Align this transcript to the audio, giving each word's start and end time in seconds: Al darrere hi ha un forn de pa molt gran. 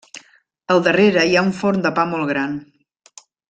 Al 0.75 0.81
darrere 0.87 1.27
hi 1.33 1.37
ha 1.41 1.45
un 1.49 1.53
forn 1.59 1.85
de 1.87 1.93
pa 2.01 2.07
molt 2.15 2.29
gran. 2.33 2.57